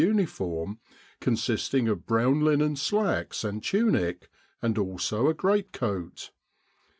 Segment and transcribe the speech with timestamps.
[0.01, 0.79] uniform,
[1.19, 6.31] consisting of brown linen slacks and tunic, and also a great coat.